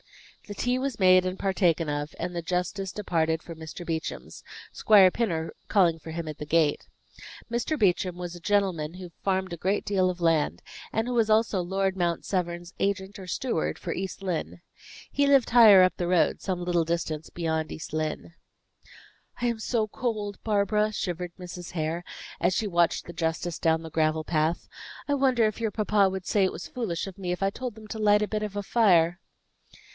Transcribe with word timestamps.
The 0.47 0.55
tea 0.55 0.79
was 0.79 0.99
made 0.99 1.25
and 1.27 1.37
partaken 1.39 1.87
of, 1.87 2.13
and 2.19 2.35
the 2.35 2.41
justice 2.41 2.91
departed 2.91 3.41
for 3.43 3.53
Mr. 3.55 3.85
Beauchamp's, 3.85 4.43
Squire 4.73 5.09
Pinner 5.11 5.53
calling 5.69 5.97
for 5.99 6.09
him 6.11 6.27
at 6.27 6.39
the 6.39 6.45
gate. 6.45 6.87
Mr. 7.49 7.77
Beauchamp 7.79 8.17
was 8.17 8.35
a 8.35 8.39
gentleman 8.41 8.95
who 8.95 9.11
farmed 9.23 9.53
a 9.53 9.57
great 9.57 9.85
deal 9.85 10.09
of 10.09 10.19
land, 10.19 10.61
and 10.91 11.07
who 11.07 11.13
was 11.13 11.29
also 11.29 11.61
Lord 11.61 11.95
Mount 11.95 12.25
Severn's 12.25 12.73
agent 12.79 13.17
or 13.19 13.27
steward 13.27 13.77
for 13.77 13.93
East 13.93 14.21
Lynne. 14.23 14.59
He 15.09 15.27
lived 15.27 15.51
higher 15.51 15.83
up 15.83 15.95
the 15.97 16.07
road 16.07 16.41
some 16.41 16.65
little 16.65 16.83
distance 16.83 17.29
beyond 17.29 17.71
East 17.71 17.93
Lynne. 17.93 18.33
"I 19.39 19.45
am 19.45 19.59
so 19.59 19.87
cold, 19.87 20.39
Barbara," 20.43 20.91
shivered 20.91 21.31
Mrs. 21.39 21.71
Hare, 21.71 22.03
as 22.41 22.53
she 22.55 22.67
watched 22.67 23.05
the 23.05 23.13
justice 23.13 23.59
down 23.59 23.83
the 23.83 23.91
gravel 23.91 24.23
path. 24.25 24.67
"I 25.07 25.13
wonder 25.13 25.45
if 25.45 25.61
your 25.61 25.71
papa 25.71 26.09
would 26.09 26.25
say 26.25 26.43
it 26.43 26.51
was 26.51 26.67
foolish 26.67 27.05
of 27.07 27.19
me, 27.19 27.31
if 27.31 27.43
I 27.43 27.51
told 27.51 27.75
them 27.75 27.87
to 27.87 27.99
light 27.99 28.23
a 28.23 28.27
bit 28.27 28.41
of 28.43 28.53
fire?" 28.65 29.19